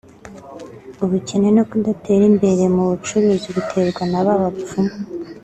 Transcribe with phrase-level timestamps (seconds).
[1.03, 4.93] ubukene no kudatera imbere mu bucuruzi biterwa n’aba bapfumu